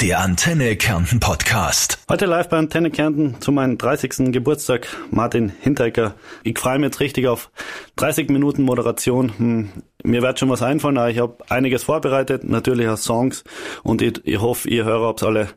Der 0.00 0.20
Antenne 0.20 0.76
Kärnten 0.76 1.20
Podcast. 1.20 1.98
Heute 2.08 2.24
live 2.24 2.48
bei 2.48 2.56
Antenne 2.56 2.90
Kärnten 2.90 3.38
zu 3.40 3.52
meinem 3.52 3.76
30. 3.76 4.32
Geburtstag. 4.32 4.88
Martin 5.10 5.52
Hinteregger. 5.60 6.14
Ich 6.42 6.58
freue 6.58 6.78
mich 6.78 6.86
jetzt 6.86 7.00
richtig 7.00 7.26
auf 7.26 7.50
30 7.96 8.30
Minuten 8.30 8.62
Moderation. 8.62 9.30
Hm, 9.36 9.68
mir 10.02 10.22
wird 10.22 10.38
schon 10.38 10.48
was 10.48 10.62
einfallen, 10.62 10.96
aber 10.96 11.10
ich 11.10 11.18
habe 11.18 11.36
einiges 11.50 11.82
vorbereitet, 11.82 12.44
natürlich 12.44 12.88
auch 12.88 12.96
Songs 12.96 13.44
und 13.82 14.00
ich, 14.00 14.22
ich 14.24 14.40
hoffe, 14.40 14.70
ihr 14.70 14.86
Hörer 14.86 15.08
habt 15.08 15.22
alle 15.22 15.48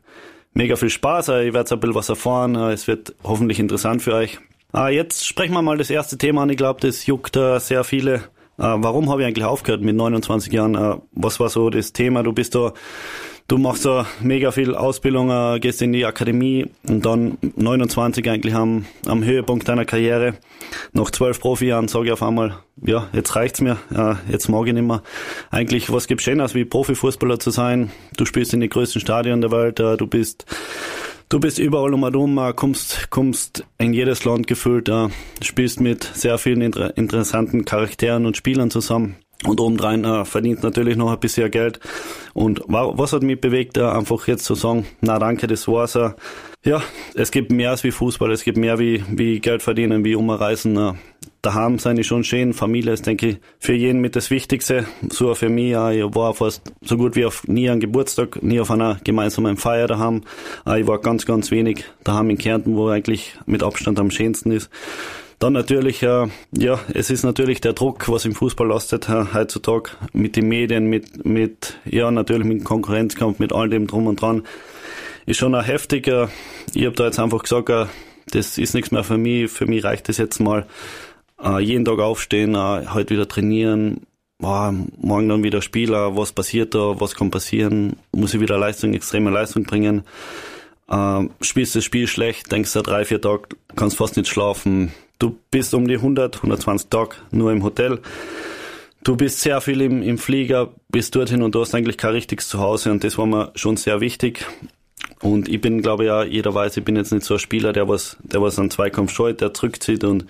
mega 0.53 0.75
viel 0.75 0.89
Spaß. 0.89 1.29
Ich 1.29 1.53
werde 1.53 1.73
ein 1.73 1.79
bisschen 1.79 1.95
was 1.95 2.09
erfahren. 2.09 2.57
Es 2.57 2.85
wird 2.85 3.15
hoffentlich 3.23 3.59
interessant 3.59 4.01
für 4.01 4.13
euch. 4.13 4.39
Ah, 4.73 4.89
jetzt 4.89 5.25
sprechen 5.25 5.53
wir 5.53 5.61
mal 5.61 5.77
das 5.77 5.89
erste 5.89 6.17
Thema 6.17 6.41
an. 6.43 6.49
Ich 6.49 6.57
glaube, 6.57 6.81
das 6.81 7.05
juckt 7.05 7.35
sehr 7.35 7.85
viele. 7.85 8.23
Ah, 8.57 8.75
warum 8.79 9.09
habe 9.09 9.21
ich 9.21 9.27
eigentlich 9.27 9.45
aufgehört 9.45 9.81
mit 9.81 9.95
29 9.95 10.51
Jahren? 10.51 10.75
Ah, 10.75 11.01
was 11.13 11.39
war 11.39 11.49
so 11.49 11.69
das 11.69 11.93
Thema? 11.93 12.23
Du 12.23 12.33
bist 12.33 12.53
da 12.55 12.73
du 13.53 13.59
machst 13.59 13.85
da 13.85 14.07
mega 14.19 14.49
viel 14.49 14.73
Ausbildung, 14.73 15.29
äh, 15.29 15.59
gehst 15.59 15.79
in 15.83 15.93
die 15.93 16.07
Akademie 16.07 16.65
und 16.87 17.05
dann 17.05 17.37
29 17.55 18.27
eigentlich 18.27 18.55
am, 18.55 18.85
am 19.05 19.23
Höhepunkt 19.23 19.69
deiner 19.69 19.85
Karriere. 19.85 20.33
Nach 20.91 21.11
zwölf 21.11 21.39
Profijahren 21.39 21.87
sage 21.87 22.07
ich 22.07 22.11
auf 22.11 22.23
einmal, 22.23 22.57
ja, 22.83 23.09
jetzt 23.13 23.35
reicht's 23.35 23.61
mir, 23.61 23.77
äh, 23.95 24.15
jetzt 24.31 24.49
mag 24.49 24.65
ich 24.65 24.73
nicht 24.73 24.87
mehr. 24.87 25.03
Eigentlich, 25.51 25.93
was 25.93 26.07
gibt's 26.07 26.23
schöner, 26.23 26.51
wie 26.55 26.65
Profifußballer 26.65 27.37
zu 27.37 27.51
sein? 27.51 27.91
Du 28.17 28.25
spielst 28.25 28.55
in 28.55 28.59
die 28.59 28.69
größten 28.69 28.99
Stadien 28.99 29.41
der 29.41 29.51
Welt, 29.51 29.79
äh, 29.79 29.97
du 29.97 30.07
bist 30.07 30.47
Du 31.29 31.39
bist 31.39 31.57
überall 31.57 31.93
um 31.93 32.01
herum, 32.01 32.37
äh, 32.37 32.53
kommst, 32.53 33.09
kommst 33.11 33.65
in 33.77 33.93
jedes 33.93 34.23
Land 34.23 34.45
gefüllt, 34.45 34.89
äh, 34.89 35.09
spielst 35.41 35.79
mit 35.79 36.03
sehr 36.03 36.37
vielen 36.39 36.61
inter 36.61 36.95
interessanten 36.97 37.65
Charakteren 37.65 38.25
und 38.25 38.37
Spielern 38.37 38.69
zusammen. 38.69 39.15
Und 39.45 39.59
obendrein 39.59 40.05
äh, 40.05 40.25
verdient 40.25 40.63
natürlich 40.63 40.95
noch 40.95 41.11
ein 41.11 41.19
bisschen 41.19 41.51
Geld. 41.51 41.79
Und 42.33 42.61
was 42.67 43.13
hat 43.13 43.23
mich 43.23 43.39
bewegt, 43.39 43.77
äh, 43.77 43.83
einfach 43.83 44.27
jetzt 44.27 44.45
zu 44.45 44.55
sagen, 44.55 44.85
na 45.01 45.19
danke, 45.19 45.47
das 45.47 45.67
war's. 45.67 45.95
Äh. 45.95 46.11
Ja, 46.63 46.81
es 47.13 47.31
gibt 47.31 47.51
mehr 47.51 47.71
als 47.71 47.83
wie 47.83 47.91
Fußball, 47.91 48.31
es 48.31 48.43
gibt 48.43 48.57
mehr 48.57 48.79
wie, 48.79 49.03
wie 49.09 49.39
Geld 49.39 49.61
verdienen, 49.61 50.05
wie 50.05 50.15
umreisen. 50.15 50.77
Äh. 50.77 50.93
Daheim 51.41 51.77
sein 51.77 51.97
ist 51.97 52.07
schon 52.07 52.23
schön, 52.23 52.53
Familie 52.53 52.93
ist, 52.93 53.05
denke 53.05 53.27
ich, 53.27 53.37
für 53.59 53.73
jeden 53.73 53.99
mit 53.99 54.15
das 54.15 54.31
Wichtigste. 54.31 54.85
So 55.09 55.35
für 55.35 55.49
mich, 55.49 55.73
äh, 55.73 55.99
ich 55.99 56.15
war 56.15 56.33
fast 56.33 56.61
so 56.81 56.95
gut 56.95 57.17
wie 57.17 57.25
auf 57.25 57.45
nie 57.49 57.69
an 57.69 57.81
Geburtstag, 57.81 58.41
nie 58.41 58.61
auf 58.61 58.71
einer 58.71 58.97
gemeinsamen 59.03 59.57
Feier 59.57 59.87
daheim. 59.87 60.21
Äh, 60.65 60.81
ich 60.81 60.87
war 60.87 60.99
ganz, 60.99 61.25
ganz 61.25 61.51
wenig 61.51 61.83
daheim 62.05 62.29
in 62.29 62.37
Kärnten, 62.37 62.77
wo 62.77 62.87
eigentlich 62.87 63.35
mit 63.45 63.61
Abstand 63.61 63.99
am 63.99 64.09
schönsten 64.09 64.51
ist. 64.51 64.69
Dann 65.43 65.51
natürlich, 65.51 66.01
äh, 66.03 66.27
ja, 66.53 66.79
es 66.93 67.09
ist 67.09 67.23
natürlich 67.23 67.59
der 67.59 67.73
Druck, 67.73 68.07
was 68.07 68.23
im 68.23 68.33
Fußball 68.33 68.65
lastet 68.65 69.09
äh, 69.09 69.25
heutzutage 69.33 69.89
mit 70.13 70.37
den 70.37 70.47
Medien, 70.47 70.85
mit, 70.85 71.25
mit, 71.25 71.81
ja, 71.83 72.09
natürlich 72.11 72.45
mit 72.47 72.59
dem 72.59 72.63
Konkurrenzkampf, 72.63 73.39
mit 73.39 73.51
all 73.51 73.67
dem 73.67 73.85
drum 73.85 74.07
und 74.07 74.21
dran, 74.21 74.43
ist 75.25 75.35
schon 75.35 75.53
auch 75.53 75.67
heftig. 75.67 76.07
Äh, 76.07 76.27
ich 76.73 76.85
habe 76.85 76.95
da 76.95 77.07
jetzt 77.07 77.19
einfach 77.19 77.43
gesagt, 77.43 77.89
das 78.31 78.57
ist 78.57 78.73
nichts 78.73 78.91
mehr 78.91 79.03
für 79.03 79.17
mich. 79.17 79.51
Für 79.51 79.65
mich 79.65 79.83
reicht 79.83 80.07
es 80.07 80.17
jetzt 80.17 80.39
mal, 80.39 80.65
jeden 81.59 81.83
Tag 81.83 81.99
aufstehen, 81.99 82.55
heute 82.93 83.09
wieder 83.09 83.27
trainieren, 83.27 84.03
boah, 84.37 84.73
morgen 85.01 85.27
dann 85.27 85.43
wieder 85.43 85.61
Spieler, 85.61 86.15
was 86.15 86.31
passiert 86.31 86.73
da, 86.73 87.01
was 87.01 87.15
kann 87.15 87.31
passieren, 87.31 87.97
muss 88.13 88.33
ich 88.33 88.39
wieder 88.39 88.57
Leistung, 88.57 88.93
extreme 88.93 89.29
Leistung 89.29 89.63
bringen. 89.63 90.03
Äh, 90.87 91.27
spielst 91.41 91.75
das 91.75 91.83
Spiel 91.83 92.07
schlecht, 92.07 92.49
denkst 92.49 92.71
du 92.71 92.81
drei, 92.81 93.03
vier 93.03 93.19
Tage, 93.19 93.43
kannst 93.75 93.97
fast 93.97 94.15
nicht 94.15 94.29
schlafen, 94.29 94.93
Du 95.19 95.37
bist 95.51 95.73
um 95.73 95.87
die 95.87 95.95
100, 95.95 96.37
120 96.37 96.89
Tage 96.89 97.15
nur 97.31 97.51
im 97.51 97.63
Hotel. 97.63 97.99
Du 99.03 99.17
bist 99.17 99.41
sehr 99.41 99.59
viel 99.61 99.81
im, 99.81 100.01
im 100.01 100.17
Flieger, 100.17 100.73
bist 100.89 101.15
dorthin 101.15 101.43
und 101.43 101.55
du 101.55 101.61
hast 101.61 101.75
eigentlich 101.75 101.97
kein 101.97 102.13
richtiges 102.13 102.47
Zuhause 102.47 102.91
und 102.91 103.03
das 103.03 103.17
war 103.17 103.25
mir 103.25 103.51
schon 103.55 103.77
sehr 103.77 103.99
wichtig. 103.99 104.45
Und 105.19 105.49
ich 105.49 105.59
bin, 105.59 105.81
glaube 105.81 106.03
ich, 106.03 106.07
ja, 106.07 106.23
jeder 106.23 106.53
weiß, 106.53 106.77
ich 106.77 106.85
bin 106.85 106.95
jetzt 106.95 107.11
nicht 107.11 107.25
so 107.25 107.35
ein 107.35 107.39
Spieler, 107.39 107.73
der 107.73 107.87
was, 107.89 108.17
der 108.21 108.41
was 108.41 108.59
einen 108.59 108.71
Zweikampf 108.71 109.11
scheut, 109.11 109.41
der 109.41 109.53
zurückzieht 109.53 110.03
und 110.03 110.25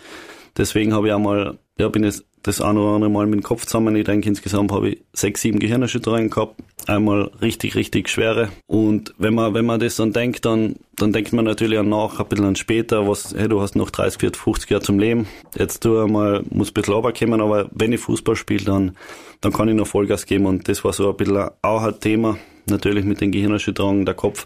deswegen 0.57 0.93
habe 0.93 1.07
ich 1.07 1.13
einmal, 1.13 1.57
ja, 1.77 1.87
bin 1.89 2.03
jetzt 2.03 2.25
das 2.43 2.59
eine 2.59 2.79
oder 2.79 2.95
andere 2.95 3.09
Mal 3.09 3.25
mit 3.25 3.39
dem 3.39 3.43
Kopf 3.43 3.65
zusammen. 3.65 3.95
Ich 3.95 4.03
denke, 4.03 4.27
insgesamt 4.27 4.71
habe 4.71 4.89
ich 4.89 5.01
sechs, 5.13 5.41
sieben 5.41 5.59
Gehirnerschütterungen 5.59 6.29
gehabt. 6.29 6.61
Einmal 6.85 7.31
richtig, 7.41 7.75
richtig 7.75 8.09
schwere. 8.09 8.49
Und 8.67 9.13
wenn 9.17 9.33
man, 9.33 9.53
wenn 9.53 9.65
man 9.65 9.79
das 9.79 9.95
dann 9.95 10.11
denkt, 10.11 10.43
dann, 10.45 10.75
dann 10.97 11.13
denkt 11.13 11.31
man 11.31 11.45
natürlich 11.45 11.79
auch 11.79 11.83
nach, 11.83 12.19
ein 12.19 12.27
bisschen 12.27 12.45
an 12.45 12.57
später, 12.57 13.07
was, 13.07 13.33
hey, 13.33 13.47
du 13.47 13.61
hast 13.61 13.77
noch 13.77 13.89
30, 13.89 14.19
40, 14.19 14.41
50 14.41 14.69
Jahre 14.69 14.83
zum 14.83 14.99
Leben. 14.99 15.27
Jetzt 15.57 15.85
du 15.85 15.99
einmal, 15.99 16.43
muss 16.49 16.71
ein 16.71 16.73
bisschen 16.73 16.93
runterkommen, 16.93 17.39
aber 17.39 17.69
wenn 17.71 17.93
ich 17.93 18.01
Fußball 18.01 18.35
spiele, 18.35 18.65
dann, 18.65 18.97
dann 19.39 19.53
kann 19.53 19.69
ich 19.69 19.75
noch 19.75 19.87
Vollgas 19.87 20.25
geben. 20.25 20.45
Und 20.45 20.67
das 20.67 20.83
war 20.83 20.91
so 20.91 21.09
ein 21.09 21.17
bisschen 21.17 21.49
auch 21.61 21.83
ein 21.83 21.99
Thema. 22.01 22.37
Natürlich 22.65 23.05
mit 23.05 23.21
den 23.21 23.31
Gehirnerschütterungen, 23.31 24.05
der 24.05 24.15
Kopf 24.15 24.45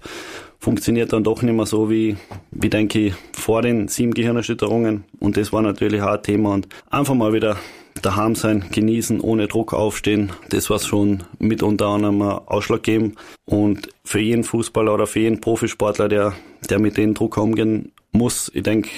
funktioniert 0.60 1.14
dann 1.14 1.24
doch 1.24 1.42
nicht 1.42 1.54
mehr 1.54 1.66
so 1.66 1.90
wie, 1.90 2.18
wie 2.52 2.70
denke 2.70 3.00
ich, 3.00 3.14
vor 3.32 3.62
den 3.62 3.88
sieben 3.88 4.14
Gehirnerschütterungen. 4.14 5.04
Und 5.20 5.38
das 5.38 5.54
war 5.54 5.62
natürlich 5.62 6.02
auch 6.02 6.14
ein 6.14 6.24
Thema. 6.24 6.54
Und 6.54 6.68
einfach 6.90 7.14
mal 7.14 7.34
wieder 7.34 7.58
daheim 8.02 8.36
sein, 8.36 8.66
genießen, 8.72 9.20
ohne 9.22 9.48
Druck 9.48 9.74
aufstehen, 9.74 10.32
das 10.50 10.70
war 10.70 10.80
schon 10.80 11.24
mit 11.40 11.64
unter 11.64 11.88
anderem 11.88 12.22
ausschlaggebend. 12.22 13.16
Und 13.46 13.90
für 14.04 14.20
jeden 14.20 14.44
Fußballer 14.44 14.94
oder 14.94 15.08
für 15.08 15.20
jeden 15.20 15.42
Profisportler, 15.42 16.08
der, 16.08 16.34
der 16.70 16.80
mit 16.80 16.98
dem 16.98 17.14
Druck 17.14 17.38
umgehen 17.38 17.92
muss, 18.12 18.52
ich 18.54 18.64
denke, 18.64 18.90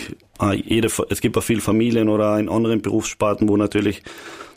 jede, 0.63 0.89
es 1.09 1.21
gibt 1.21 1.37
auch 1.37 1.43
viele 1.43 1.61
Familien 1.61 2.09
oder 2.09 2.39
in 2.39 2.49
anderen 2.49 2.81
Berufssparten, 2.81 3.49
wo 3.49 3.57
natürlich 3.57 4.03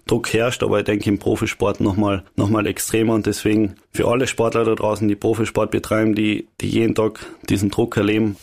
Druck 0.06 0.32
herrscht, 0.32 0.62
aber 0.62 0.81
ich 0.81 0.84
denke 0.84 1.08
im 1.08 1.19
Profisport 1.19 1.81
nochmal 1.81 2.25
noch 2.36 2.48
mal 2.48 2.66
extremer 2.66 3.14
und 3.14 3.26
deswegen 3.26 3.76
für 3.92 4.08
alle 4.08 4.26
Sportler 4.26 4.64
da 4.64 4.75
draußen, 4.75 5.06
die 5.06 5.14
Profisport 5.14 5.70
betreiben, 5.70 6.14
die, 6.14 6.48
die 6.60 6.69
jeden 6.69 6.94
Tag 6.94 7.25
diesen 7.48 7.70
Druck 7.70 7.97
erleben. 7.97 8.36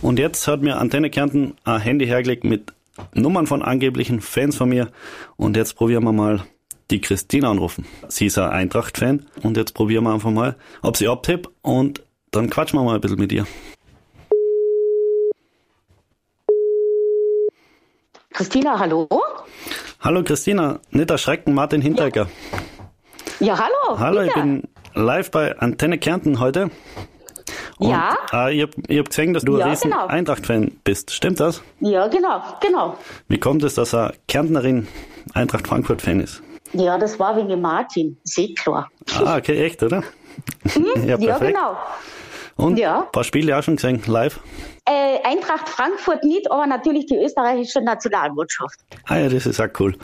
Und 0.00 0.18
jetzt 0.18 0.46
hat 0.46 0.62
mir 0.62 0.78
Antenne 0.78 1.10
Kärnten 1.10 1.54
ein 1.64 1.80
Handy 1.80 2.06
hergelegt 2.06 2.44
mit 2.44 2.72
Nummern 3.14 3.46
von 3.46 3.62
angeblichen 3.62 4.20
Fans 4.20 4.56
von 4.56 4.68
mir. 4.68 4.90
Und 5.36 5.56
jetzt 5.56 5.74
probieren 5.74 6.04
wir 6.04 6.12
mal 6.12 6.44
die 6.90 7.00
Christine 7.00 7.48
anrufen. 7.48 7.86
Sie 8.08 8.26
ist 8.26 8.38
ein 8.38 8.50
Eintracht-Fan. 8.50 9.26
Und 9.42 9.56
jetzt 9.56 9.74
probieren 9.74 10.04
wir 10.04 10.12
einfach 10.14 10.30
mal, 10.30 10.56
ob 10.82 10.96
sie 10.96 11.08
abtippt. 11.08 11.48
Und 11.62 12.02
dann 12.30 12.50
quatschen 12.50 12.78
wir 12.78 12.84
mal 12.84 12.94
ein 12.94 13.00
bisschen 13.00 13.18
mit 13.18 13.32
ihr. 13.32 13.46
Christina, 18.30 18.78
hallo? 18.78 19.08
Hallo 20.00 20.22
Christina, 20.22 20.78
nicht 20.92 21.10
erschrecken, 21.10 21.54
Martin 21.54 21.82
Hinteregger. 21.82 22.28
Ja, 23.40 23.46
ja 23.46 23.58
hallo. 23.58 23.98
Hallo, 23.98 24.22
wieder. 24.22 24.26
ich 24.26 24.34
bin 24.34 24.62
live 24.94 25.32
bei 25.32 25.58
Antenne 25.58 25.98
Kärnten 25.98 26.38
heute. 26.38 26.70
Und, 27.78 27.90
ja. 27.90 28.16
Äh, 28.32 28.54
ich 28.54 28.62
habe 28.62 28.98
hab 28.98 29.08
gesehen, 29.08 29.34
dass 29.34 29.44
du 29.44 29.56
ja, 29.56 29.64
ein 29.64 29.70
riesen 29.70 29.90
genau. 29.90 30.06
Eintracht-Fan 30.06 30.72
bist. 30.84 31.12
Stimmt 31.12 31.40
das? 31.40 31.62
Ja, 31.80 32.08
genau, 32.08 32.42
genau. 32.60 32.96
Wie 33.28 33.38
kommt 33.38 33.62
es, 33.62 33.74
dass 33.74 33.94
eine 33.94 34.12
Kärntnerin 34.26 34.88
Eintracht 35.34 35.66
Frankfurt-Fan 35.66 36.20
ist? 36.20 36.42
Ja, 36.72 36.98
das 36.98 37.18
war 37.18 37.36
wegen 37.36 37.60
Martin, 37.60 38.18
sehr 38.24 38.48
klar. 38.54 38.90
Ah, 39.24 39.36
okay, 39.36 39.64
echt, 39.64 39.82
oder? 39.82 40.02
Mhm, 40.74 40.86
ja, 41.06 41.18
ja, 41.18 41.38
genau. 41.38 41.76
Und 42.56 42.76
ja. 42.78 43.02
ein 43.02 43.12
paar 43.12 43.24
Spiele 43.24 43.56
auch 43.56 43.62
schon 43.62 43.76
gesehen, 43.76 44.02
live? 44.06 44.40
Äh, 44.84 45.18
Eintracht 45.24 45.68
Frankfurt 45.68 46.24
nicht, 46.24 46.50
aber 46.50 46.66
natürlich 46.66 47.06
die 47.06 47.16
österreichische 47.16 47.80
Nationalmannschaft. 47.80 48.80
Ah 49.06 49.18
ja, 49.18 49.28
das 49.28 49.46
ist 49.46 49.60
auch 49.60 49.68
cool. 49.78 49.96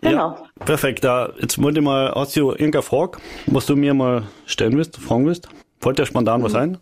Genau. 0.00 0.36
Ja, 0.36 0.42
perfekt. 0.64 1.04
Jetzt 1.40 1.60
wollte 1.60 1.80
ich 1.80 1.84
mal, 1.84 2.12
hast 2.14 2.36
du 2.36 2.52
irgendeine 2.52 2.82
Frage, 2.82 3.18
was 3.46 3.66
du 3.66 3.74
mir 3.74 3.94
mal 3.94 4.28
stellen 4.46 4.76
willst, 4.76 4.96
fragen 4.98 5.26
willst? 5.26 5.48
Fällt 5.80 5.98
dir 5.98 6.06
spontan 6.06 6.42
was 6.42 6.54
ein? 6.54 6.78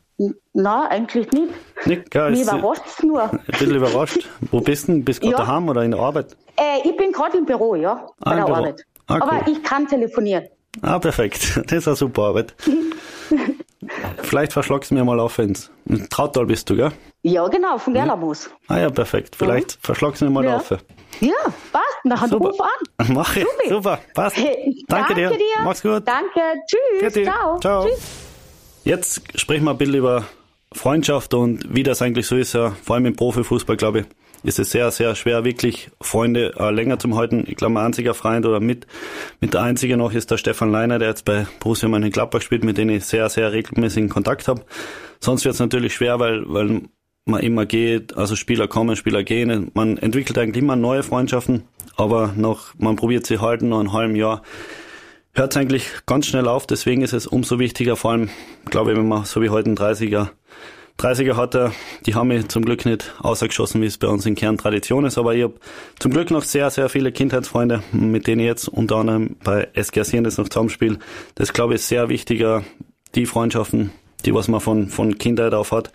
Nein, 0.55 0.87
eigentlich 0.89 1.31
nicht. 1.33 1.53
Nicht? 1.87 2.11
Gell, 2.11 2.31
Mich 2.31 2.43
überrascht 2.43 2.83
es 2.87 3.03
nur. 3.03 3.23
Ein 3.33 3.41
bisschen 3.47 3.75
überrascht. 3.75 4.29
Wo 4.51 4.61
bist 4.61 4.89
du 4.89 4.93
denn? 4.93 5.05
Bist 5.05 5.23
du 5.23 5.29
gerade 5.29 5.43
ja. 5.43 5.47
daheim 5.47 5.69
oder 5.69 5.83
in 5.83 5.91
der 5.91 6.01
Arbeit? 6.01 6.37
Äh, 6.57 6.89
ich 6.89 6.97
bin 6.97 7.13
gerade 7.13 7.37
im 7.37 7.45
Büro, 7.45 7.75
ja, 7.75 8.07
bei 8.21 8.33
ah, 8.33 8.37
der 8.37 8.45
Büro. 8.45 8.57
Arbeit. 8.57 8.87
Ah, 9.07 9.17
Aber 9.17 9.43
cool. 9.47 9.53
ich 9.53 9.63
kann 9.63 9.87
telefonieren. 9.87 10.47
Ah, 10.83 10.99
perfekt. 10.99 11.61
Das 11.67 11.79
ist 11.79 11.89
eine 11.89 11.97
super 11.97 12.23
Arbeit. 12.23 12.55
Vielleicht 14.23 14.53
verschlagst 14.53 14.91
du 14.91 14.95
mir 14.95 15.05
mal 15.05 15.21
auf, 15.21 15.39
wenn's. 15.39 15.71
In 15.85 16.09
Trautal 16.09 16.47
bist 16.47 16.69
du, 16.71 16.77
gell? 16.77 16.93
Ja, 17.23 17.47
genau, 17.49 17.79
von 17.79 17.95
Gerlamus. 17.95 18.51
Ah 18.69 18.79
ja, 18.79 18.91
perfekt. 18.91 19.37
Vielleicht 19.37 19.77
mhm. 19.77 19.81
verschlagst 19.83 20.23
du 20.23 20.25
mir 20.25 20.31
mal 20.31 20.45
ja. 20.45 20.57
auf. 20.57 20.71
Ja, 21.21 21.33
passt. 21.73 21.85
Dann 22.05 22.31
super. 22.31 22.49
ruf 22.49 22.61
an. 22.61 23.07
Mach 23.13 23.37
ich. 23.37 23.45
Super, 23.45 23.69
super. 23.69 23.99
passt. 24.15 24.37
Hey, 24.37 24.85
danke, 24.89 25.15
danke 25.15 25.15
dir. 25.15 25.31
dir. 25.31 25.63
Mach's 25.65 25.83
gut. 25.83 26.03
Danke. 26.07 26.41
Tschüss. 26.67 27.25
Ciao. 27.25 27.59
Ciao. 27.59 27.87
Tschüss. 27.87 28.26
Jetzt 28.87 29.21
sprechen 29.35 29.65
wir 29.65 29.73
ein 29.73 29.79
bisschen 29.79 29.97
über 29.97 30.27
Freundschaft 30.71 31.35
und 31.35 31.75
wie 31.75 31.83
das 31.83 32.03
eigentlich 32.03 32.29
so 32.29 32.37
ist. 32.37 32.53
Ja, 32.53 32.71
vor 32.71 32.95
allem 32.95 33.07
im 33.07 33.17
Profifußball, 33.17 33.77
glaube 33.77 33.99
ich, 33.99 34.07
ist 34.45 34.61
es 34.61 34.71
sehr, 34.71 34.93
sehr 34.93 35.17
schwer, 35.17 35.45
wirklich 35.45 35.91
Freunde 36.01 36.55
äh, 36.57 36.71
länger 36.71 36.97
zu 37.01 37.13
halten. 37.17 37.43
Ich 37.49 37.57
glaube, 37.57 37.75
mein 37.75 37.87
einziger 37.87 38.15
Freund 38.15 38.47
oder 38.47 38.61
mit, 38.61 38.87
mit 39.41 39.55
der 39.55 39.63
einzige 39.63 39.97
noch 39.97 40.13
ist 40.13 40.31
der 40.31 40.37
Stefan 40.37 40.71
Leiner, 40.71 41.01
der 41.01 41.09
jetzt 41.09 41.25
bei 41.25 41.49
Borussia 41.59 41.89
Mönchengladbach 41.89 42.41
spielt, 42.43 42.63
mit 42.63 42.79
dem 42.79 42.89
ich 42.91 43.05
sehr, 43.05 43.29
sehr 43.29 43.51
regelmäßig 43.51 44.05
in 44.05 44.09
Kontakt 44.09 44.47
habe. 44.47 44.65
Sonst 45.19 45.45
wird 45.45 45.55
es 45.55 45.61
natürlich 45.61 45.93
schwer, 45.93 46.21
weil, 46.21 46.45
weil 46.47 46.83
man 47.25 47.43
immer 47.43 47.67
geht, 47.67 48.17
also 48.17 48.37
Spieler 48.37 48.69
kommen, 48.69 48.95
Spieler 48.95 49.25
gehen. 49.25 49.73
Man 49.75 49.99
entwickelt 49.99 50.39
eigentlich 50.39 50.63
immer 50.63 50.77
neue 50.77 51.03
Freundschaften, 51.03 51.65
aber 51.97 52.35
noch, 52.37 52.73
man 52.79 52.95
probiert 52.95 53.27
sie 53.27 53.41
halten, 53.41 53.71
noch 53.71 53.81
ein 53.81 53.93
halben 53.93 54.15
Jahr 54.15 54.43
hört 55.37 55.53
es 55.53 55.57
eigentlich 55.57 55.89
ganz 56.07 56.27
schnell 56.27 56.49
auf. 56.49 56.67
Deswegen 56.67 57.03
ist 57.03 57.13
es 57.13 57.27
umso 57.27 57.59
wichtiger, 57.59 57.97
vor 57.97 58.13
allem, 58.13 58.31
glaube 58.65 58.93
ich, 58.93 58.99
wenn 58.99 59.09
man 59.09 59.25
so 59.25 59.43
wie 59.43 59.51
heute 59.51 59.71
ein 59.71 59.77
30er 59.77 60.31
30er 60.99 61.37
hat 61.37 61.55
er, 61.55 61.73
die 62.07 62.15
haben 62.15 62.29
mich 62.29 62.49
zum 62.49 62.65
Glück 62.65 62.87
nicht 62.87 63.15
außergeschossen, 63.19 63.83
wie 63.83 63.87
es 63.87 63.99
bei 63.99 64.09
uns 64.09 64.25
in 64.25 64.35
Kern 64.35 64.57
Tradition 64.57 65.05
ist, 65.05 65.19
aber 65.19 65.35
ich 65.35 65.43
habe 65.43 65.55
zum 65.99 66.11
Glück 66.11 66.31
noch 66.31 66.43
sehr, 66.43 66.71
sehr 66.71 66.89
viele 66.89 67.13
Kindheitsfreunde, 67.13 67.83
mit 67.93 68.27
denen 68.27 68.41
ich 68.41 68.47
jetzt 68.47 68.69
unter 68.69 68.97
anderem 68.97 69.37
bei 69.45 69.69
SG 69.75 70.01
das 70.23 70.39
noch 70.39 70.49
zusammenspiele. 70.49 70.99
Das 71.35 71.53
glaube 71.53 71.75
ich 71.75 71.81
ist 71.81 71.89
sehr 71.89 72.09
wichtiger, 72.09 72.65
die 73.15 73.27
Freundschaften, 73.27 73.91
die 74.25 74.33
was 74.33 74.49
man 74.49 74.61
von, 74.61 74.89
von 74.89 75.19
Kindheit 75.19 75.53
auf 75.53 75.71
hat, 75.71 75.93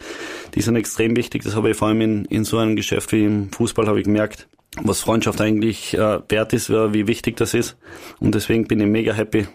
die 0.54 0.62
sind 0.62 0.76
extrem 0.76 1.16
wichtig. 1.16 1.44
Das 1.44 1.56
habe 1.56 1.72
ich 1.72 1.78
vor 1.78 1.88
allem 1.88 2.02
in, 2.02 2.26
in 2.26 2.44
so 2.44 2.60
einem 2.60 2.76
Geschäft 2.76 3.12
wie 3.12 3.26
im 3.26 3.52
Fußball 3.52 3.88
habe 3.88 4.00
ich 4.00 4.06
gemerkt, 4.06 4.48
was 4.78 5.02
Freundschaft 5.02 5.42
eigentlich 5.42 5.94
äh, 5.94 6.20
wert 6.30 6.54
ist, 6.54 6.70
wie 6.70 7.08
wichtig 7.08 7.38
das 7.38 7.54
ist. 7.54 7.78
Und 8.20 8.36
deswegen 8.36 8.68
bin 8.68 8.80
ich 8.80 8.88
mega 8.88 9.14
happy, 9.14 9.48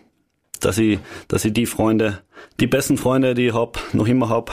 dass 0.61 0.79
ich, 0.79 0.99
dass 1.29 1.45
ich 1.45 1.53
die 1.53 1.67
Freunde, 1.67 2.23
die 2.61 2.67
besten 2.67 2.99
Freunde, 2.99 3.35
die 3.35 3.49
ich 3.49 3.55
hab, 3.55 3.81
noch 3.95 4.07
immer 4.07 4.29
hab, 4.29 4.53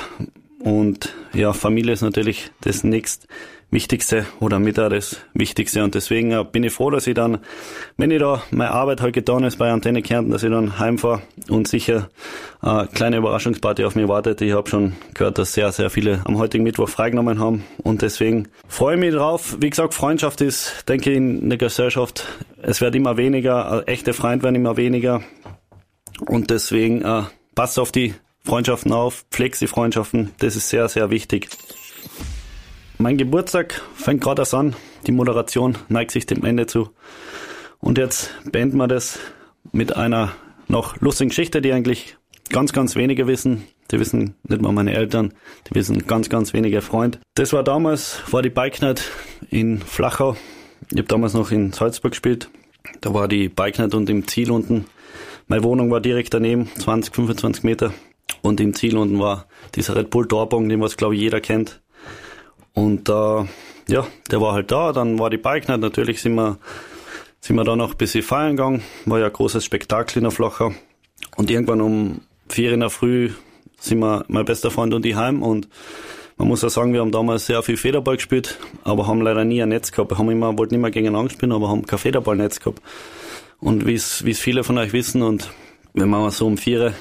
und 0.63 1.13
ja, 1.33 1.51
Familie 1.51 1.91
ist 1.91 2.01
natürlich 2.01 2.51
das 2.61 2.85
nächst 2.85 3.27
Wichtigste 3.73 4.25
oder 4.39 4.59
mit 4.59 4.77
das 4.77 5.17
Wichtigste. 5.33 5.83
Und 5.83 5.95
deswegen 5.95 6.31
äh, 6.31 6.45
bin 6.49 6.63
ich 6.63 6.71
froh, 6.71 6.91
dass 6.91 7.07
ich 7.07 7.15
dann, 7.15 7.39
wenn 7.97 8.11
ich 8.11 8.19
da 8.19 8.43
meine 8.51 8.71
Arbeit 8.71 9.01
halt 9.01 9.13
getan 9.13 9.43
ist 9.43 9.57
bei 9.57 9.71
Antenne 9.71 10.01
Kärnten, 10.01 10.31
dass 10.31 10.43
ich 10.43 10.51
dann 10.51 10.77
heimfahre 10.79 11.23
und 11.49 11.67
sicher 11.67 12.09
eine 12.61 12.87
kleine 12.87 13.17
Überraschungsparty 13.17 13.83
auf 13.83 13.95
mich 13.95 14.07
wartet. 14.07 14.41
Ich 14.41 14.53
habe 14.53 14.69
schon 14.69 14.93
gehört, 15.13 15.37
dass 15.37 15.53
sehr, 15.53 15.71
sehr 15.71 15.89
viele 15.89 16.21
am 16.25 16.37
heutigen 16.37 16.63
Mittwoch 16.63 16.87
freigenommen 16.87 17.39
haben. 17.39 17.63
Und 17.81 18.03
deswegen 18.03 18.47
freue 18.67 18.95
ich 18.95 18.99
mich 18.99 19.13
drauf. 19.13 19.57
Wie 19.59 19.69
gesagt, 19.69 19.93
Freundschaft 19.93 20.41
ist, 20.41 20.87
denke 20.87 21.11
ich, 21.11 21.17
in 21.17 21.49
der 21.49 21.57
Gesellschaft, 21.57 22.27
es 22.61 22.79
wird 22.79 22.95
immer 22.95 23.17
weniger, 23.17 23.83
echte 23.87 24.13
Freunde 24.13 24.43
werden 24.43 24.55
immer 24.55 24.77
weniger. 24.77 25.21
Und 26.27 26.51
deswegen 26.51 27.01
äh, 27.01 27.23
passt 27.55 27.79
auf 27.79 27.91
die 27.91 28.13
Freundschaften 28.45 28.91
auf, 28.91 29.25
pflegst 29.31 29.61
die 29.61 29.67
Freundschaften, 29.67 30.31
das 30.39 30.55
ist 30.55 30.69
sehr, 30.69 30.89
sehr 30.89 31.09
wichtig. 31.09 31.49
Mein 32.97 33.17
Geburtstag 33.17 33.81
fängt 33.95 34.21
gerade 34.21 34.43
erst 34.43 34.53
an, 34.53 34.75
die 35.07 35.11
Moderation 35.11 35.77
neigt 35.89 36.11
sich 36.11 36.25
dem 36.25 36.45
Ende 36.45 36.67
zu. 36.67 36.89
Und 37.79 37.97
jetzt 37.97 38.31
beenden 38.51 38.77
wir 38.77 38.87
das 38.87 39.19
mit 39.71 39.95
einer 39.95 40.33
noch 40.67 41.01
lustigen 41.01 41.29
Geschichte, 41.29 41.61
die 41.61 41.73
eigentlich 41.73 42.17
ganz, 42.49 42.71
ganz 42.71 42.95
wenige 42.95 43.27
wissen. 43.27 43.63
Die 43.91 43.99
wissen 43.99 44.35
nicht 44.43 44.61
mal 44.61 44.71
meine 44.71 44.93
Eltern, 44.93 45.33
die 45.67 45.75
wissen 45.75 46.07
ganz, 46.07 46.29
ganz 46.29 46.53
wenige 46.53 46.81
Freunde. 46.81 47.19
Das 47.35 47.51
war 47.51 47.63
damals, 47.63 48.21
war 48.31 48.41
die 48.41 48.49
Bike 48.49 48.81
Night 48.81 49.03
in 49.49 49.79
Flachau. 49.79 50.37
Ich 50.89 50.97
habe 50.97 51.07
damals 51.07 51.33
noch 51.33 51.51
in 51.51 51.73
Salzburg 51.73 52.11
gespielt. 52.11 52.49
Da 53.01 53.13
war 53.13 53.27
die 53.27 53.49
Bike 53.49 53.79
Night 53.79 53.93
und 53.93 54.09
im 54.09 54.27
Ziel 54.27 54.51
unten. 54.51 54.85
Meine 55.47 55.63
Wohnung 55.63 55.91
war 55.91 55.99
direkt 55.99 56.33
daneben, 56.33 56.69
20, 56.75 57.13
25 57.13 57.63
Meter. 57.63 57.93
Und 58.41 58.61
im 58.61 58.73
Ziel 58.73 58.97
unten 58.97 59.19
war 59.19 59.47
dieser 59.75 59.95
Red 59.95 60.09
Bull 60.09 60.27
Torbogen, 60.27 60.69
den 60.69 60.81
was 60.81 60.97
glaube 60.97 61.15
ich 61.15 61.21
jeder 61.21 61.41
kennt. 61.41 61.82
Und 62.73 63.09
äh, 63.09 63.45
ja, 63.87 64.07
der 64.31 64.41
war 64.41 64.53
halt 64.53 64.71
da. 64.71 64.91
Dann 64.91 65.19
war 65.19 65.29
die 65.29 65.37
Bike 65.37 65.67
Night. 65.67 65.79
Natürlich 65.79 66.21
sind 66.21 66.35
wir, 66.35 66.57
sind 67.39 67.55
wir 67.55 67.63
da 67.63 67.75
noch 67.75 67.91
ein 67.91 67.97
bisschen 67.97 68.23
feiern 68.23 68.55
gegangen. 68.55 68.83
War 69.05 69.19
ja 69.19 69.27
ein 69.27 69.33
großes 69.33 69.63
Spektakel 69.63 70.17
in 70.17 70.23
der 70.23 70.31
Flacher. 70.31 70.73
Und 71.35 71.49
irgendwann 71.49 71.81
um 71.81 72.21
vier 72.49 72.73
in 72.73 72.81
der 72.81 72.89
Früh 72.89 73.31
sind 73.79 73.99
wir, 73.99 74.25
mein 74.27 74.45
bester 74.45 74.71
Freund 74.71 74.93
und 74.93 75.05
ich 75.05 75.15
heim. 75.15 75.43
Und 75.43 75.67
man 76.37 76.47
muss 76.47 76.61
ja 76.61 76.69
sagen, 76.69 76.93
wir 76.93 77.01
haben 77.01 77.11
damals 77.11 77.45
sehr 77.45 77.61
viel 77.63 77.77
Federball 77.77 78.15
gespielt, 78.15 78.57
aber 78.83 79.07
haben 79.07 79.21
leider 79.21 79.45
nie 79.45 79.61
ein 79.61 79.69
Netz 79.69 79.91
gehabt. 79.91 80.11
Wir 80.11 80.17
haben 80.17 80.29
immer, 80.31 80.57
wollten 80.57 80.75
immer 80.75 80.89
gegeneinander 80.89 81.31
spielen, 81.31 81.51
aber 81.51 81.69
haben 81.69 81.85
kein 81.85 81.99
Federballnetz 81.99 82.59
gehabt. 82.59 82.81
Und 83.59 83.85
wie 83.85 83.93
es 83.93 84.23
viele 84.39 84.63
von 84.63 84.77
euch 84.77 84.93
wissen 84.93 85.21
und 85.21 85.51
wenn 85.93 86.09
man 86.09 86.29
so 86.31 86.47
um 86.47 86.57
vier 86.57 86.93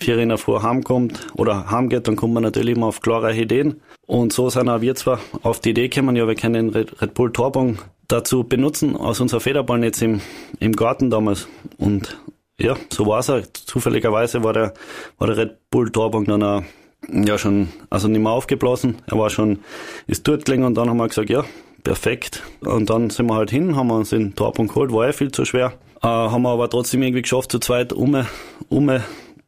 vier 0.00 0.18
in 0.18 0.30
der 0.30 0.38
Früh 0.38 0.60
heimkommt 0.60 1.28
oder 1.34 1.70
heimgeht, 1.70 2.08
dann 2.08 2.16
kommt 2.16 2.34
man 2.34 2.42
natürlich 2.42 2.76
immer 2.76 2.86
auf 2.86 3.00
glorreiche 3.00 3.42
Ideen. 3.42 3.80
Und 4.06 4.32
so 4.32 4.50
sind 4.50 4.68
auch 4.68 4.80
wir 4.80 4.94
zwar 4.94 5.20
auf 5.42 5.60
die 5.60 5.70
Idee 5.70 5.88
gekommen, 5.88 6.16
ja, 6.16 6.26
wir 6.26 6.34
können 6.34 6.72
den 6.72 6.86
Red 7.00 7.14
Bull 7.14 7.32
Torbong 7.32 7.78
dazu 8.08 8.44
benutzen, 8.44 8.96
aus 8.96 9.20
unserer 9.20 9.40
Federballnetz 9.40 10.02
im, 10.02 10.20
im 10.58 10.72
Garten 10.72 11.10
damals. 11.10 11.48
Und 11.78 12.18
ja, 12.58 12.76
so 12.92 13.06
war 13.06 13.20
es 13.20 13.30
auch. 13.30 13.42
Zufälligerweise 13.52 14.42
war 14.42 14.52
der, 14.52 14.74
war 15.18 15.28
der 15.28 15.36
Red 15.36 15.70
Bull 15.70 15.90
Torbong 15.90 16.24
dann 16.24 16.42
auch, 16.42 16.62
ja 17.08 17.38
schon, 17.38 17.68
also 17.88 18.08
nicht 18.08 18.20
mehr 18.20 18.32
aufgeblasen. 18.32 18.96
Er 19.06 19.18
war 19.18 19.30
schon, 19.30 19.60
ist 20.06 20.26
dort 20.26 20.44
gelegen 20.44 20.64
und 20.64 20.74
dann 20.74 20.88
haben 20.88 20.98
wir 20.98 21.08
gesagt, 21.08 21.30
ja, 21.30 21.44
perfekt. 21.84 22.42
Und 22.60 22.90
dann 22.90 23.10
sind 23.10 23.26
wir 23.26 23.34
halt 23.34 23.50
hin, 23.50 23.76
haben 23.76 23.90
uns 23.90 24.10
den 24.10 24.34
Torbong 24.34 24.68
geholt, 24.68 24.92
war 24.92 25.06
ja 25.06 25.12
viel 25.12 25.32
zu 25.32 25.44
schwer. 25.44 25.72
Äh, 26.02 26.06
haben 26.06 26.42
wir 26.42 26.50
aber 26.50 26.68
trotzdem 26.68 27.02
irgendwie 27.02 27.22
geschafft, 27.22 27.52
zu 27.52 27.58
zweit 27.58 27.92
um, 27.92 28.26
um 28.68 29.00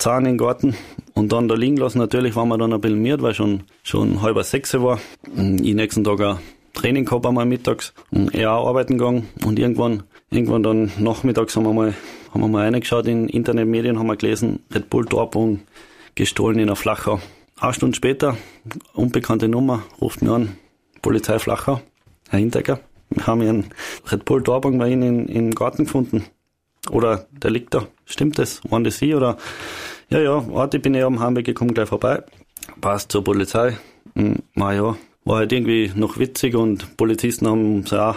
Zahn 0.02 0.24
in 0.24 0.32
den 0.32 0.38
Garten 0.38 0.74
und 1.14 1.30
dann 1.30 1.46
da 1.46 1.54
liegen 1.54 1.76
lassen. 1.76 1.98
Natürlich 1.98 2.34
waren 2.34 2.48
wir 2.48 2.58
dann 2.58 2.72
ein 2.72 2.80
bisschen 2.80 3.00
miert, 3.00 3.22
weil 3.22 3.34
schon, 3.34 3.62
schon 3.84 4.20
halber 4.20 4.42
sechs 4.42 4.74
war. 4.74 4.98
Ich 5.36 5.74
nächsten 5.74 6.02
Tag 6.02 6.20
auch 6.20 6.38
Training 6.74 7.04
gehabt 7.04 7.24
einmal 7.24 7.46
mittags 7.46 7.94
und 8.10 8.34
er 8.34 8.52
auch 8.52 8.66
arbeiten 8.66 8.98
gegangen 8.98 9.28
und 9.44 9.60
irgendwann, 9.60 10.02
irgendwann 10.30 10.64
dann 10.64 10.90
nachmittags 10.98 11.54
haben 11.54 11.66
wir 11.66 11.72
mal, 11.72 11.94
haben 12.34 12.40
wir 12.40 12.48
mal 12.48 12.64
reingeschaut 12.64 13.06
in 13.06 13.28
Internetmedien, 13.28 13.96
haben 13.96 14.08
wir 14.08 14.16
gelesen, 14.16 14.58
Red 14.74 14.90
Bull 14.90 15.06
Torbogen 15.06 15.62
gestohlen 16.16 16.58
in 16.58 16.66
der 16.66 16.74
Flachau. 16.74 17.20
Eine 17.60 17.72
Stunde 17.72 17.94
später, 17.94 18.36
unbekannte 18.94 19.46
Nummer, 19.46 19.84
ruft 20.00 20.20
mir 20.20 20.32
an, 20.32 20.56
Polizei 21.00 21.38
Flachau, 21.38 21.80
Herr 22.28 22.40
Hintecker, 22.40 22.80
wir 23.10 23.26
haben 23.28 23.40
einen 23.42 23.66
Red 24.10 24.24
Bull 24.24 24.42
Torbogen 24.42 24.80
bei 24.80 24.90
Ihnen 24.90 25.28
im 25.28 25.54
Garten 25.54 25.84
gefunden. 25.84 26.24
Oder 26.90 27.26
der 27.30 27.52
liegt 27.52 27.74
da. 27.74 27.86
Stimmt 28.06 28.40
das? 28.40 28.60
Waren 28.68 28.82
das 28.82 28.98
Sie? 28.98 29.14
Oder 29.14 29.36
ja, 30.12 30.20
ja, 30.20 30.46
warte, 30.52 30.76
ich 30.76 30.82
bin 30.82 30.94
ja 30.94 31.06
am 31.06 31.20
Heimweg 31.20 31.46
gekommen, 31.46 31.74
gleich 31.74 31.88
vorbei. 31.88 32.22
Passt 32.80 33.12
zur 33.12 33.24
Polizei. 33.24 33.78
Hm, 34.14 34.36
na 34.54 34.72
ja, 34.72 34.96
war 35.24 35.36
halt 35.36 35.52
irgendwie 35.52 35.90
noch 35.94 36.18
witzig 36.18 36.54
und 36.54 36.96
Polizisten 36.96 37.46
haben 37.46 37.80
es 37.80 37.92
auch 37.92 38.16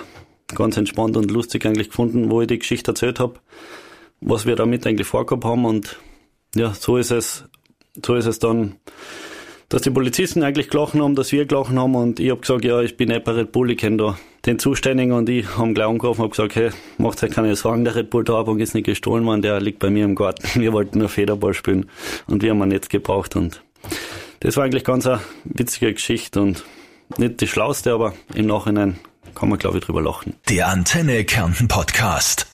ganz 0.53 0.77
entspannt 0.77 1.18
und 1.18 1.31
lustig 1.31 1.65
eigentlich 1.65 1.89
gefunden, 1.89 2.30
wo 2.30 2.42
ich 2.42 2.47
die 2.47 2.59
Geschichte 2.59 2.92
erzählt 2.92 3.19
habe, 3.19 3.39
was 4.21 4.45
wir 4.45 4.56
damit 4.56 4.86
eigentlich 4.86 5.07
vorgehabt 5.07 5.45
haben 5.45 5.65
und 5.65 5.97
ja, 6.56 6.74
so 6.74 6.97
ist 6.97 7.12
es, 7.12 7.45
so 8.06 8.15
ist 8.15 8.25
es 8.25 8.39
dann 8.39 8.75
dass 9.75 9.81
die 9.81 9.92
Polizisten 9.92 10.42
eigentlich 10.42 10.69
gelachen 10.69 11.01
haben, 11.01 11.16
dass 11.16 11.33
wir 11.33 11.45
gelachen 11.45 11.77
haben 11.77 11.95
und 11.95 12.22
ich 12.22 12.30
habe 12.31 12.39
gesagt, 12.39 12.63
ja, 12.63 12.80
ich 12.80 12.95
bin 12.95 13.10
nicht 13.10 13.25
bei 13.25 13.33
Red 13.33 13.51
Bull, 13.51 13.69
ich 13.72 13.77
kenne 13.77 13.98
da 13.98 14.18
den 14.45 14.57
Zuständigen 14.57 15.12
und 15.12 15.27
ich 15.27 15.57
haben 15.57 15.74
gleich 15.74 15.88
angerufen 15.88 16.22
und 16.22 16.30
gesagt, 16.30 16.56
hey, 16.56 16.69
macht 16.98 17.22
euch 17.22 17.31
keine 17.31 17.54
Sorgen, 17.57 17.83
der 17.83 17.94
Red 17.95 18.10
Bull 18.10 18.24
Torbogen 18.24 18.62
ist 18.62 18.74
nicht 18.74 18.86
gestohlen 18.86 19.25
worden, 19.25 19.42
der 19.42 19.60
liegt 19.60 19.80
bei 19.80 19.89
mir 19.89 20.06
im 20.06 20.16
Garten. 20.16 20.48
Wir 20.62 20.72
wollten 20.72 21.00
nur 21.00 21.10
Federball 21.10 21.54
spielen 21.54 21.89
und 22.25 22.42
wir 22.42 22.51
haben 22.51 22.62
ein 22.62 22.69
Netz 22.69 22.88
gebraucht 22.88 23.36
und 23.36 23.62
das 24.39 24.56
war 24.56 24.63
eigentlich 24.63 24.86
ganz 24.86 25.07
eine 25.07 25.19
witzige 25.44 25.94
Geschichte 25.94 26.40
und 26.40 26.64
nicht 27.18 27.42
die 27.42 27.47
schlauste, 27.47 27.92
aber 27.92 28.14
im 28.33 28.45
Nachhinein 28.45 28.97
kann 29.35 29.49
man 29.49 29.59
glaube 29.59 29.80
ich 29.80 29.83
drüber 29.83 30.02
lachen. 30.02 30.35
Der 30.47 30.69
Antenne 30.69 31.26
Kärnten 31.26 31.68
Podcast. 31.68 32.47